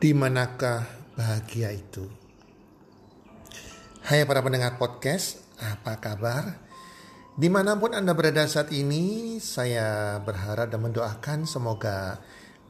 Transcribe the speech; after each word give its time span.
Di 0.00 0.16
manakah 0.16 1.12
bahagia 1.12 1.76
itu? 1.76 2.08
Hai 4.00 4.24
para 4.24 4.40
pendengar 4.40 4.80
podcast, 4.80 5.44
apa 5.60 6.00
kabar? 6.00 6.56
Di 7.36 7.52
mana 7.52 7.76
pun 7.76 7.92
Anda 7.92 8.16
berada 8.16 8.48
saat 8.48 8.72
ini, 8.72 9.36
saya 9.44 10.16
berharap 10.24 10.72
dan 10.72 10.80
mendoakan 10.80 11.44
semoga 11.44 12.16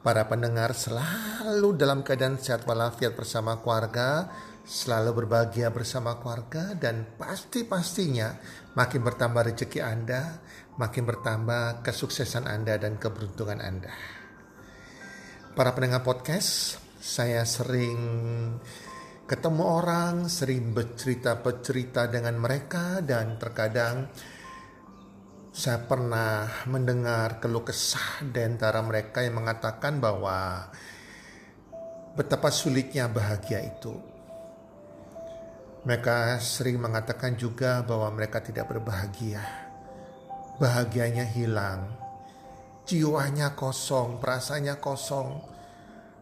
para 0.02 0.26
pendengar 0.26 0.74
selalu 0.74 1.78
dalam 1.78 2.02
keadaan 2.02 2.34
sehat 2.34 2.66
walafiat 2.66 3.14
bersama 3.14 3.62
keluarga, 3.62 4.26
selalu 4.66 5.22
berbahagia 5.22 5.70
bersama 5.70 6.18
keluarga, 6.18 6.74
dan 6.74 7.14
pasti-pastinya 7.14 8.42
makin 8.74 9.06
bertambah 9.06 9.54
rezeki 9.54 9.78
Anda, 9.78 10.42
makin 10.82 11.06
bertambah 11.06 11.86
kesuksesan 11.86 12.50
Anda 12.50 12.74
dan 12.74 12.98
keberuntungan 12.98 13.62
Anda. 13.62 13.94
Para 15.54 15.70
pendengar 15.78 16.02
podcast, 16.02 16.89
saya 17.00 17.48
sering 17.48 17.96
ketemu 19.24 19.64
orang, 19.64 20.28
sering 20.28 20.76
bercerita-bercerita 20.76 22.12
dengan 22.12 22.36
mereka 22.36 23.00
dan 23.00 23.40
terkadang 23.40 24.04
saya 25.48 25.80
pernah 25.80 26.44
mendengar 26.68 27.40
keluh 27.40 27.64
kesah 27.64 28.20
di 28.20 28.44
antara 28.44 28.84
mereka 28.84 29.24
yang 29.24 29.40
mengatakan 29.40 29.96
bahwa 29.96 30.68
betapa 32.12 32.52
sulitnya 32.52 33.08
bahagia 33.08 33.64
itu. 33.64 33.96
Mereka 35.88 36.36
sering 36.44 36.76
mengatakan 36.76 37.40
juga 37.40 37.80
bahwa 37.80 38.12
mereka 38.12 38.44
tidak 38.44 38.68
berbahagia. 38.68 39.40
Bahagianya 40.60 41.24
hilang. 41.24 41.88
Jiwanya 42.84 43.56
kosong, 43.56 44.20
perasaannya 44.20 44.76
kosong 44.76 45.59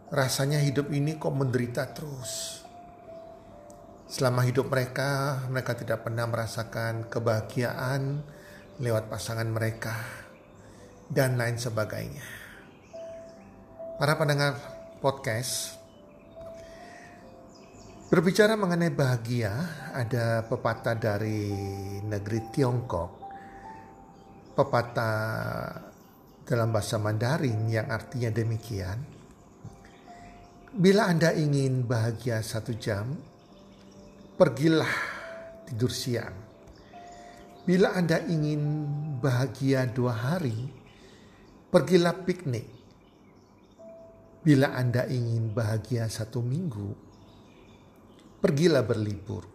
rasanya 0.08 0.56
hidup 0.64 0.88
ini 0.88 1.20
kok 1.20 1.36
menderita 1.36 1.92
terus. 1.92 2.64
Selama 4.08 4.40
hidup 4.48 4.72
mereka, 4.72 5.44
mereka 5.52 5.76
tidak 5.76 6.00
pernah 6.00 6.24
merasakan 6.24 7.12
kebahagiaan 7.12 8.24
lewat 8.80 9.12
pasangan 9.12 9.44
mereka 9.44 9.92
dan 11.12 11.36
lain 11.36 11.60
sebagainya. 11.60 12.24
Para 14.00 14.16
pendengar 14.16 14.56
podcast, 15.04 15.76
berbicara 18.08 18.56
mengenai 18.56 18.88
bahagia, 18.88 19.52
ada 19.92 20.40
pepatah 20.48 20.96
dari 20.96 21.52
negeri 22.00 22.48
Tiongkok. 22.48 23.12
Pepatah 24.56 25.14
dalam 26.48 26.72
bahasa 26.72 26.96
Mandarin 26.96 27.68
yang 27.68 27.92
artinya 27.92 28.32
demikian 28.32 29.17
Bila 30.68 31.08
Anda 31.08 31.32
ingin 31.32 31.88
bahagia 31.88 32.44
satu 32.44 32.76
jam, 32.76 33.16
pergilah 34.36 34.92
tidur 35.64 35.88
siang. 35.88 36.36
Bila 37.64 37.96
Anda 37.96 38.20
ingin 38.28 38.84
bahagia 39.16 39.88
dua 39.88 40.12
hari, 40.12 40.68
pergilah 41.72 42.20
piknik. 42.20 42.68
Bila 44.44 44.76
Anda 44.76 45.08
ingin 45.08 45.56
bahagia 45.56 46.04
satu 46.04 46.44
minggu, 46.44 46.92
pergilah 48.44 48.84
berlibur. 48.84 49.48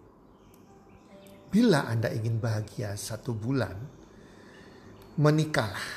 Bila 1.53 1.93
Anda 1.93 2.09
ingin 2.09 2.41
bahagia 2.41 2.97
satu 2.97 3.37
bulan, 3.37 3.77
menikahlah. 5.21 5.89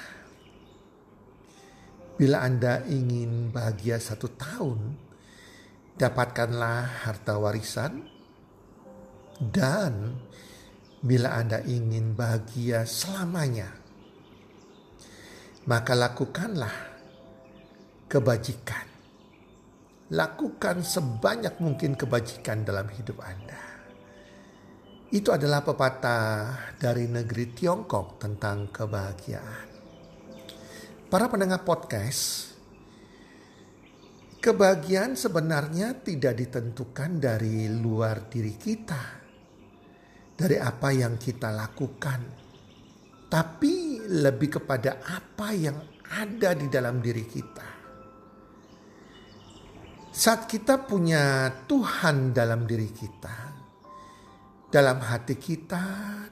Bila 2.20 2.44
Anda 2.44 2.84
ingin 2.84 3.48
bahagia 3.48 3.96
satu 3.96 4.28
tahun, 4.36 5.05
dapatkanlah 5.96 7.08
harta 7.08 7.40
warisan, 7.40 8.04
dan 9.40 10.16
bila 11.00 11.36
Anda 11.36 11.60
ingin 11.64 12.16
bahagia 12.16 12.88
selamanya, 12.88 13.72
maka 15.68 15.92
lakukanlah 15.92 16.72
kebajikan. 18.08 18.86
Lakukan 20.06 20.86
sebanyak 20.86 21.58
mungkin 21.58 21.98
kebajikan 21.98 22.62
dalam 22.62 22.86
hidup 22.94 23.18
Anda. 23.20 23.58
Itu 25.10 25.34
adalah 25.34 25.66
pepatah 25.66 26.74
dari 26.78 27.10
negeri 27.10 27.50
Tiongkok 27.50 28.22
tentang 28.22 28.70
kebahagiaan. 28.70 29.68
Para 31.06 31.30
pendengar 31.30 31.62
podcast, 31.62 32.54
Kebahagiaan 34.46 35.18
sebenarnya 35.18 36.06
tidak 36.06 36.38
ditentukan 36.38 37.18
dari 37.18 37.66
luar 37.66 38.30
diri 38.30 38.54
kita, 38.54 39.02
dari 40.38 40.54
apa 40.54 40.94
yang 40.94 41.18
kita 41.18 41.50
lakukan, 41.50 42.22
tapi 43.26 44.06
lebih 44.06 44.54
kepada 44.62 45.02
apa 45.02 45.50
yang 45.50 45.74
ada 46.14 46.54
di 46.54 46.70
dalam 46.70 47.02
diri 47.02 47.26
kita. 47.26 47.68
Saat 50.14 50.46
kita 50.46 50.78
punya 50.86 51.50
Tuhan 51.66 52.30
dalam 52.30 52.70
diri 52.70 52.94
kita, 52.94 53.36
dalam 54.70 55.02
hati 55.02 55.34
kita, 55.34 55.84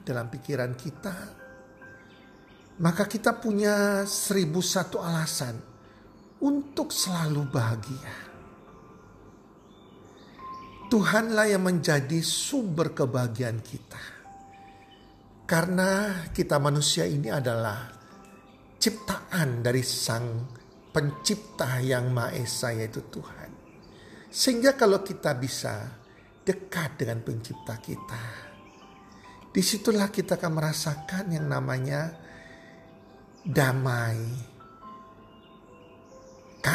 dalam 0.07 0.31
pikiran 0.31 0.71
kita, 0.79 1.15
maka 2.79 3.11
kita 3.11 3.35
punya 3.43 4.07
seribu 4.07 4.63
satu 4.63 5.03
alasan 5.03 5.74
untuk 6.45 6.93
selalu 6.93 7.41
bahagia. 7.49 8.13
Tuhanlah 10.85 11.49
yang 11.49 11.65
menjadi 11.65 12.21
sumber 12.21 12.93
kebahagiaan 12.93 13.57
kita. 13.65 14.13
Karena 15.49 16.21
kita 16.29 16.61
manusia 16.61 17.09
ini 17.09 17.33
adalah 17.33 17.89
ciptaan 18.77 19.65
dari 19.65 19.81
Sang 19.81 20.45
Pencipta 20.93 21.81
yang 21.81 22.13
Maha 22.13 22.37
Esa 22.37 22.69
yaitu 22.69 23.01
Tuhan. 23.09 23.49
Sehingga 24.29 24.77
kalau 24.77 25.01
kita 25.01 25.33
bisa 25.37 25.89
dekat 26.45 27.01
dengan 27.01 27.25
pencipta 27.25 27.81
kita, 27.81 28.25
di 29.49 29.61
situlah 29.65 30.13
kita 30.13 30.37
akan 30.37 30.53
merasakan 30.53 31.25
yang 31.33 31.49
namanya 31.49 32.13
damai, 33.41 34.21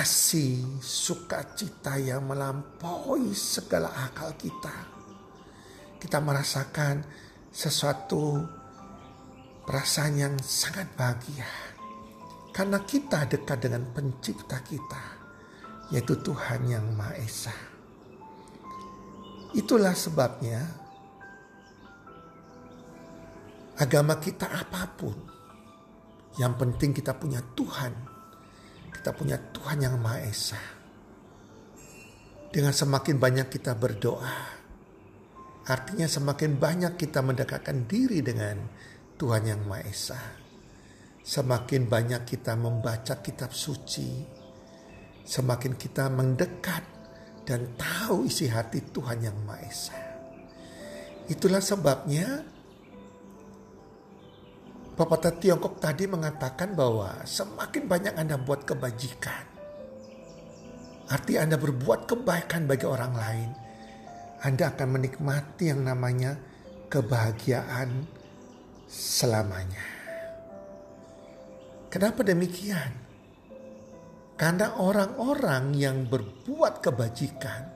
kasih 0.00 0.80
sukacita 0.80 2.00
yang 2.00 2.24
melampaui 2.24 3.36
segala 3.36 3.92
akal 4.08 4.32
kita. 4.32 4.72
Kita 6.00 6.16
merasakan 6.24 7.04
sesuatu 7.52 8.40
perasaan 9.68 10.16
yang 10.16 10.34
sangat 10.40 10.88
bahagia. 10.96 11.44
Karena 12.48 12.80
kita 12.80 13.28
dekat 13.28 13.60
dengan 13.60 13.92
pencipta 13.92 14.64
kita, 14.64 15.04
yaitu 15.92 16.16
Tuhan 16.24 16.64
yang 16.64 16.96
Maha 16.96 17.20
Esa. 17.20 17.52
Itulah 19.52 19.92
sebabnya 19.92 20.64
agama 23.76 24.16
kita 24.16 24.48
apa 24.48 24.96
pun, 24.96 25.16
yang 26.40 26.56
penting 26.56 26.96
kita 26.96 27.12
punya 27.20 27.44
Tuhan 27.52 28.19
kita 28.92 29.16
punya 29.16 29.38
Tuhan 29.38 29.78
yang 29.80 29.96
Maha 29.96 30.20
Esa. 30.26 30.60
Dengan 32.50 32.74
semakin 32.74 33.16
banyak 33.16 33.46
kita 33.48 33.78
berdoa, 33.78 34.36
artinya 35.70 36.10
semakin 36.10 36.58
banyak 36.58 36.98
kita 36.98 37.22
mendekatkan 37.22 37.86
diri 37.86 38.20
dengan 38.20 38.58
Tuhan 39.16 39.46
yang 39.46 39.62
Maha 39.64 39.86
Esa. 39.86 40.20
Semakin 41.22 41.86
banyak 41.86 42.26
kita 42.26 42.58
membaca 42.58 43.22
kitab 43.22 43.54
suci, 43.54 44.26
semakin 45.22 45.78
kita 45.78 46.10
mendekat 46.10 46.84
dan 47.46 47.78
tahu 47.78 48.26
isi 48.26 48.50
hati 48.50 48.82
Tuhan 48.90 49.22
yang 49.22 49.38
Maha 49.46 49.62
Esa. 49.64 49.98
Itulah 51.30 51.62
sebabnya 51.62 52.42
Pepatah 55.00 55.32
Tiongkok 55.32 55.80
tadi 55.80 56.04
mengatakan 56.04 56.76
bahwa 56.76 57.24
semakin 57.24 57.88
banyak 57.88 58.20
Anda 58.20 58.36
buat 58.36 58.68
kebajikan, 58.68 59.48
arti 61.08 61.40
Anda 61.40 61.56
berbuat 61.56 62.04
kebaikan 62.04 62.68
bagi 62.68 62.84
orang 62.84 63.16
lain, 63.16 63.50
Anda 64.44 64.68
akan 64.68 65.00
menikmati 65.00 65.72
yang 65.72 65.88
namanya 65.88 66.36
kebahagiaan 66.92 68.04
selamanya. 68.92 69.80
Kenapa 71.88 72.20
demikian? 72.20 72.92
Karena 74.36 74.76
orang-orang 74.84 75.80
yang 75.80 76.12
berbuat 76.12 76.84
kebajikan 76.84 77.72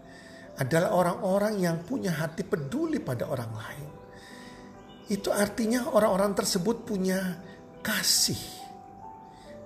adalah 0.60 0.92
orang-orang 0.92 1.56
yang 1.56 1.80
punya 1.88 2.20
hati 2.20 2.44
peduli 2.44 3.00
pada 3.00 3.24
orang 3.32 3.52
lain 3.56 3.93
itu 5.12 5.28
artinya 5.28 5.92
orang-orang 5.92 6.32
tersebut 6.32 6.88
punya 6.88 7.36
kasih 7.84 8.40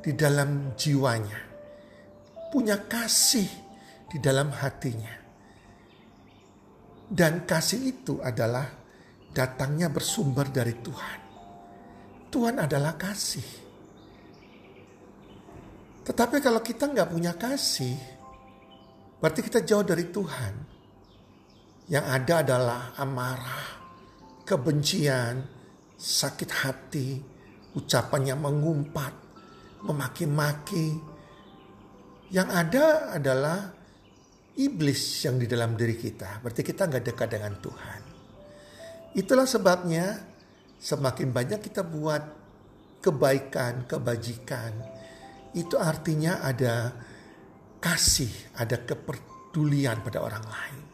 di 0.03 0.13
dalam 0.19 0.75
jiwanya. 0.75 1.39
Punya 2.49 2.81
kasih 2.89 3.47
di 4.09 4.19
dalam 4.19 4.51
hatinya. 4.51 5.15
Dan 7.09 7.45
kasih 7.45 7.81
itu 7.89 8.19
adalah 8.25 8.67
datangnya 9.33 9.93
bersumber 9.93 10.49
dari 10.51 10.75
Tuhan. 10.81 11.21
Tuhan 12.29 12.57
adalah 12.61 12.97
kasih. 12.97 13.69
Tetapi 16.05 16.41
kalau 16.41 16.61
kita 16.65 16.89
nggak 16.89 17.09
punya 17.13 17.37
kasih, 17.37 17.97
berarti 19.21 19.41
kita 19.45 19.61
jauh 19.65 19.85
dari 19.85 20.09
Tuhan. 20.09 20.55
Yang 21.89 22.05
ada 22.05 22.35
adalah 22.45 22.81
amarah, 23.01 23.88
kebencian, 24.49 25.45
sakit 26.01 26.51
hati, 26.65 27.21
ucapannya 27.77 28.33
mengumpat, 28.33 29.13
memaki-maki. 29.85 30.97
Yang 32.33 32.49
ada 32.49 32.85
adalah 33.13 33.59
iblis 34.57 35.01
yang 35.29 35.37
di 35.37 35.45
dalam 35.45 35.77
diri 35.77 36.01
kita. 36.01 36.41
Berarti 36.41 36.65
kita 36.65 36.89
nggak 36.89 37.05
dekat 37.13 37.29
dengan 37.29 37.55
Tuhan. 37.61 38.01
Itulah 39.13 39.45
sebabnya 39.45 40.17
semakin 40.81 41.29
banyak 41.29 41.61
kita 41.61 41.85
buat 41.85 42.23
kebaikan, 43.05 43.85
kebajikan. 43.85 44.73
Itu 45.53 45.77
artinya 45.81 46.45
ada 46.45 46.93
kasih, 47.81 48.57
ada 48.57 48.81
kepedulian 48.85 50.05
pada 50.05 50.21
orang 50.21 50.45
lain. 50.45 50.85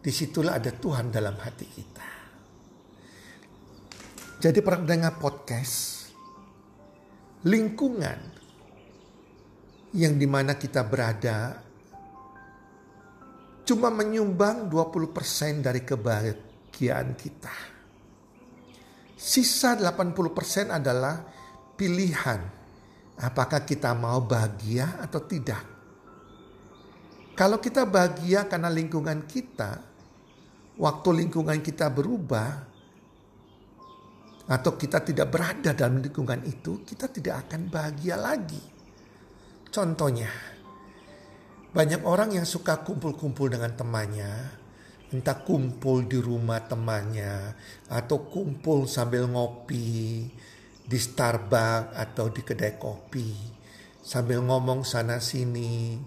Di 0.00 0.14
situlah 0.14 0.56
ada 0.56 0.70
Tuhan 0.70 1.10
dalam 1.10 1.34
hati 1.36 1.66
kita. 1.66 2.15
Jadi 4.36 4.60
para 4.60 4.76
pendengar 4.76 5.16
podcast, 5.16 6.12
lingkungan 7.40 8.20
yang 9.96 10.20
di 10.20 10.28
mana 10.28 10.60
kita 10.60 10.84
berada 10.84 11.56
cuma 13.64 13.88
menyumbang 13.88 14.68
20% 14.68 15.64
dari 15.64 15.80
kebahagiaan 15.80 17.16
kita. 17.16 17.56
Sisa 19.16 19.72
80% 19.72 20.68
adalah 20.68 21.24
pilihan 21.72 22.40
apakah 23.16 23.64
kita 23.64 23.96
mau 23.96 24.20
bahagia 24.20 25.00
atau 25.00 25.24
tidak. 25.24 25.64
Kalau 27.32 27.56
kita 27.56 27.88
bahagia 27.88 28.44
karena 28.44 28.68
lingkungan 28.68 29.24
kita, 29.24 29.80
waktu 30.76 31.24
lingkungan 31.24 31.64
kita 31.64 31.88
berubah, 31.88 32.75
atau 34.46 34.78
kita 34.78 35.02
tidak 35.02 35.26
berada 35.34 35.74
dalam 35.74 35.98
lingkungan 35.98 36.46
itu, 36.46 36.86
kita 36.86 37.10
tidak 37.10 37.46
akan 37.46 37.66
bahagia 37.66 38.14
lagi. 38.14 38.62
Contohnya, 39.66 40.30
banyak 41.74 42.06
orang 42.06 42.38
yang 42.38 42.46
suka 42.46 42.80
kumpul-kumpul 42.86 43.50
dengan 43.50 43.74
temannya, 43.74 44.32
entah 45.10 45.42
kumpul 45.42 46.06
di 46.06 46.16
rumah 46.22 46.62
temannya, 46.62 47.58
atau 47.90 48.30
kumpul 48.30 48.86
sambil 48.86 49.26
ngopi 49.26 50.24
di 50.86 50.98
Starbucks 50.98 51.98
atau 51.98 52.30
di 52.30 52.40
kedai 52.46 52.78
kopi, 52.78 53.34
sambil 53.98 54.46
ngomong 54.46 54.86
sana 54.86 55.18
sini, 55.18 55.98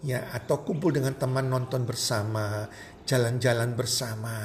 ya, 0.00 0.32
atau 0.32 0.64
kumpul 0.64 0.96
dengan 0.96 1.12
teman 1.12 1.46
nonton 1.52 1.84
bersama, 1.84 2.66
jalan-jalan 3.04 3.76
bersama, 3.76 4.36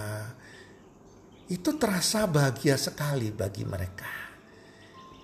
itu 1.48 1.80
terasa 1.80 2.28
bahagia 2.28 2.76
sekali 2.76 3.32
bagi 3.32 3.64
mereka. 3.64 4.12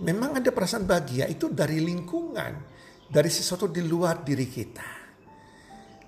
Memang 0.04 0.40
ada 0.40 0.52
perasaan 0.52 0.88
bahagia 0.88 1.28
itu 1.28 1.52
dari 1.52 1.84
lingkungan, 1.84 2.54
dari 3.08 3.30
sesuatu 3.31 3.68
di 3.68 3.84
luar 3.84 4.24
diri 4.24 4.48
kita. 4.48 4.90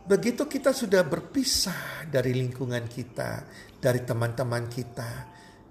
Begitu 0.06 0.46
kita 0.46 0.70
sudah 0.70 1.02
berpisah 1.02 2.06
dari 2.08 2.38
lingkungan 2.38 2.86
kita, 2.86 3.44
dari 3.82 4.06
teman-teman 4.06 4.70
kita, 4.70 5.12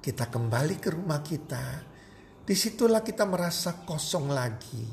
kita 0.03 0.27
kembali 0.29 0.77
ke 0.83 0.89
rumah 0.93 1.23
kita. 1.23 1.65
Di 2.45 2.53
situlah 2.53 3.01
kita 3.01 3.25
merasa 3.25 3.87
kosong 3.87 4.29
lagi. 4.29 4.85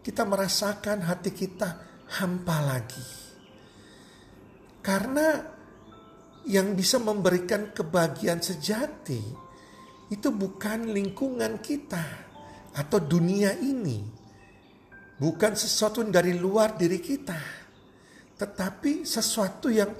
Kita 0.00 0.24
merasakan 0.24 1.04
hati 1.04 1.30
kita 1.36 1.68
hampa 2.16 2.58
lagi. 2.64 3.08
Karena 4.80 5.57
yang 6.46 6.78
bisa 6.78 7.02
memberikan 7.02 7.74
kebahagiaan 7.74 8.38
sejati 8.38 9.48
itu 10.08 10.28
bukan 10.32 10.88
lingkungan 10.88 11.60
kita 11.60 12.04
atau 12.72 12.98
dunia 13.02 13.52
ini. 13.60 14.16
Bukan 15.18 15.52
sesuatu 15.58 16.00
dari 16.06 16.32
luar 16.38 16.78
diri 16.78 17.02
kita. 17.02 17.40
Tetapi 18.38 19.02
sesuatu 19.02 19.66
yang 19.66 19.90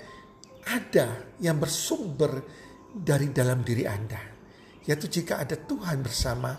ada 0.70 1.36
yang 1.42 1.58
bersumber 1.58 2.46
dari 2.94 3.34
dalam 3.34 3.66
diri 3.66 3.84
Anda. 3.84 4.22
Yaitu 4.86 5.10
jika 5.10 5.42
ada 5.42 5.58
Tuhan 5.58 6.00
bersama 6.00 6.54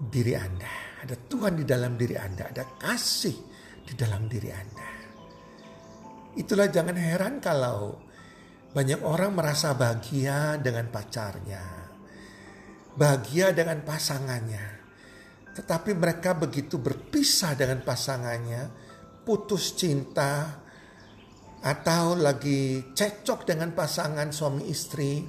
diri 0.00 0.34
Anda. 0.34 1.04
Ada 1.04 1.14
Tuhan 1.28 1.60
di 1.60 1.64
dalam 1.68 2.00
diri 2.00 2.16
Anda. 2.16 2.48
Ada 2.48 2.64
kasih 2.80 3.36
di 3.84 3.92
dalam 3.92 4.24
diri 4.26 4.50
Anda. 4.50 4.88
Itulah 6.34 6.66
jangan 6.72 6.96
heran 6.98 7.38
kalau 7.38 8.00
banyak 8.74 9.06
orang 9.06 9.38
merasa 9.38 9.70
bahagia 9.78 10.58
dengan 10.58 10.90
pacarnya, 10.90 11.62
bahagia 12.98 13.54
dengan 13.54 13.86
pasangannya, 13.86 14.66
tetapi 15.54 15.94
mereka 15.94 16.34
begitu 16.34 16.82
berpisah 16.82 17.54
dengan 17.54 17.86
pasangannya, 17.86 18.66
putus 19.22 19.78
cinta, 19.78 20.58
atau 21.62 22.18
lagi 22.18 22.90
cecok 22.90 23.46
dengan 23.46 23.70
pasangan 23.78 24.34
suami 24.34 24.66
istri, 24.66 25.22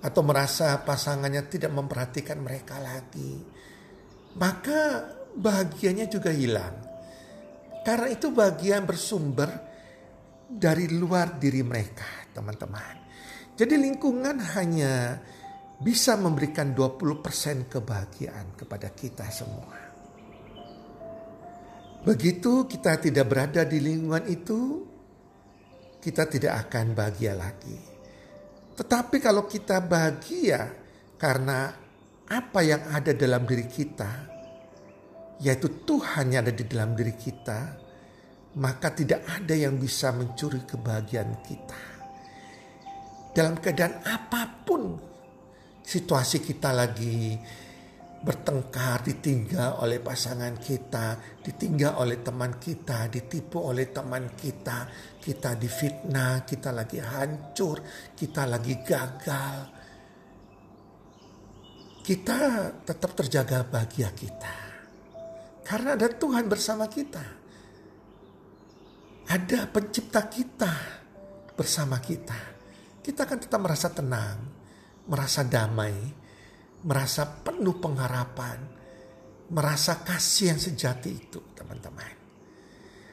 atau 0.00 0.22
merasa 0.24 0.80
pasangannya 0.80 1.44
tidak 1.52 1.76
memperhatikan 1.76 2.40
mereka 2.40 2.80
lagi, 2.80 3.36
maka 4.40 5.04
bahagianya 5.36 6.08
juga 6.08 6.32
hilang. 6.32 6.88
Karena 7.84 8.08
itu 8.08 8.32
bagian 8.32 8.88
bersumber 8.88 9.52
dari 10.48 10.88
luar 10.88 11.36
diri 11.36 11.60
mereka 11.62 12.25
teman-teman. 12.36 13.08
Jadi 13.56 13.80
lingkungan 13.80 14.36
hanya 14.52 15.16
bisa 15.80 16.12
memberikan 16.20 16.76
20% 16.76 17.72
kebahagiaan 17.72 18.52
kepada 18.52 18.92
kita 18.92 19.24
semua. 19.32 19.76
Begitu 22.04 22.68
kita 22.68 23.00
tidak 23.00 23.26
berada 23.32 23.64
di 23.64 23.80
lingkungan 23.80 24.28
itu, 24.28 24.84
kita 26.04 26.28
tidak 26.28 26.68
akan 26.68 26.92
bahagia 26.92 27.32
lagi. 27.32 27.80
Tetapi 28.76 29.16
kalau 29.24 29.48
kita 29.48 29.80
bahagia 29.80 30.76
karena 31.16 31.72
apa 32.28 32.60
yang 32.60 32.92
ada 32.92 33.16
dalam 33.16 33.48
diri 33.48 33.64
kita, 33.64 34.12
yaitu 35.40 35.80
Tuhan 35.88 36.28
yang 36.28 36.44
ada 36.44 36.52
di 36.52 36.64
dalam 36.68 36.92
diri 36.92 37.16
kita, 37.16 37.60
maka 38.60 38.92
tidak 38.92 39.24
ada 39.24 39.56
yang 39.56 39.80
bisa 39.80 40.12
mencuri 40.12 40.60
kebahagiaan 40.68 41.40
kita 41.40 41.95
dalam 43.36 43.60
keadaan 43.60 44.00
apa 44.08 44.64
pun 44.64 44.96
situasi 45.84 46.40
kita 46.40 46.72
lagi 46.72 47.36
bertengkar, 48.16 49.04
ditinggal 49.04 49.84
oleh 49.84 50.00
pasangan 50.00 50.56
kita, 50.56 51.20
ditinggal 51.44 52.00
oleh 52.00 52.24
teman 52.24 52.56
kita, 52.56 53.12
ditipu 53.12 53.60
oleh 53.60 53.92
teman 53.92 54.32
kita, 54.32 54.88
kita 55.20 55.52
difitnah, 55.52 56.48
kita 56.48 56.72
lagi 56.72 56.96
hancur, 56.96 57.84
kita 58.16 58.48
lagi 58.48 58.80
gagal. 58.80 59.58
Kita 62.00 62.38
tetap 62.88 63.12
terjaga 63.20 63.68
bahagia 63.68 64.16
kita. 64.16 64.54
Karena 65.60 65.92
ada 65.92 66.08
Tuhan 66.08 66.48
bersama 66.48 66.88
kita. 66.88 67.24
Ada 69.28 69.68
pencipta 69.68 70.24
kita 70.30 70.72
bersama 71.58 71.98
kita 71.98 72.55
kita 73.06 73.22
akan 73.22 73.38
tetap 73.38 73.62
merasa 73.62 73.86
tenang, 73.94 74.38
merasa 75.06 75.46
damai, 75.46 75.94
merasa 76.82 77.22
penuh 77.22 77.78
pengharapan, 77.78 78.58
merasa 79.54 80.02
kasih 80.02 80.50
yang 80.50 80.58
sejati 80.58 81.14
itu, 81.14 81.38
teman-teman. 81.54 82.18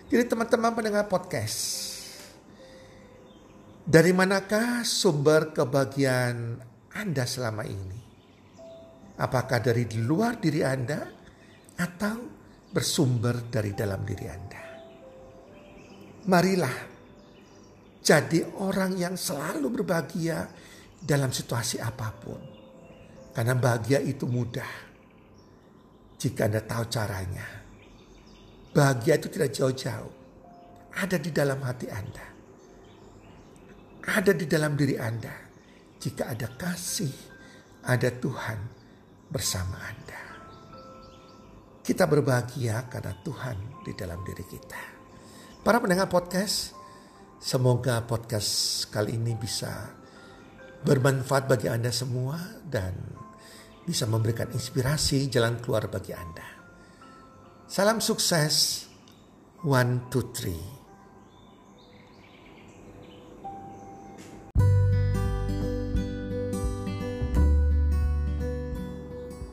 Jadi 0.09 0.25
teman-teman 0.25 0.73
pendengar 0.73 1.05
podcast, 1.05 1.93
dari 3.85 4.09
manakah 4.17 4.81
sumber 4.81 5.53
kebahagiaan 5.53 6.57
Anda 6.97 7.29
selama 7.29 7.61
ini? 7.61 8.01
Apakah 9.21 9.61
dari 9.61 9.85
luar 9.93 10.41
diri 10.41 10.65
Anda 10.65 11.05
atau 11.77 12.17
bersumber 12.73 13.45
dari 13.45 13.77
dalam 13.77 14.01
diri 14.01 14.25
Anda? 14.25 14.63
Marilah 16.25 16.92
jadi 18.03 18.43
orang 18.59 18.99
yang 18.99 19.15
selalu 19.15 19.79
berbahagia 19.79 20.51
dalam 20.99 21.31
situasi 21.31 21.79
apa 21.79 22.11
pun. 22.11 22.41
Karena 23.31 23.55
bahagia 23.55 24.03
itu 24.03 24.27
mudah. 24.27 24.91
Jika 26.19 26.51
Anda 26.51 26.59
tahu 26.67 26.83
caranya. 26.91 27.47
Bahagia 28.75 29.15
itu 29.15 29.31
tidak 29.31 29.55
jauh-jauh. 29.55 30.21
ada 30.93 31.17
di 31.17 31.33
dalam 31.33 31.57
hati 31.65 31.89
Anda. 31.89 32.25
Ada 34.03 34.35
di 34.37 34.45
dalam 34.45 34.77
diri 34.77 34.93
Anda. 34.93 35.33
Jika 35.97 36.29
ada 36.29 36.53
kasih, 36.53 37.09
ada 37.87 38.13
Tuhan 38.13 38.59
bersama 39.31 39.73
Anda. 39.79 40.21
Kita 41.81 42.05
berbahagia 42.05 42.85
karena 42.93 43.15
Tuhan 43.25 43.57
di 43.81 43.97
dalam 43.97 44.21
diri 44.21 44.45
kita. 44.45 44.83
Para 45.65 45.81
pendengar 45.81 46.13
podcast, 46.13 46.82
semoga 47.43 48.07
podcast 48.07 48.87
kali 48.87 49.19
ini 49.19 49.35
bisa 49.35 49.91
bermanfaat 50.87 51.51
bagi 51.51 51.67
Anda 51.67 51.91
semua 51.91 52.39
dan 52.63 52.95
bisa 53.83 54.07
memberikan 54.07 54.47
inspirasi 54.47 55.27
jalan 55.27 55.59
keluar 55.59 55.91
bagi 55.91 56.15
Anda. 56.15 56.47
Salam 57.67 57.99
sukses. 57.99 58.87
One, 59.63 60.07
two, 60.07 60.31
three. 60.31 60.63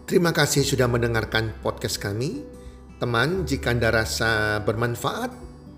Terima 0.07 0.35
kasih 0.35 0.67
sudah 0.67 0.91
mendengarkan 0.91 1.59
podcast 1.63 2.03
kami. 2.03 2.43
Teman, 2.99 3.47
jika 3.47 3.71
Anda 3.71 3.95
rasa 3.95 4.59
bermanfaat 4.67 5.50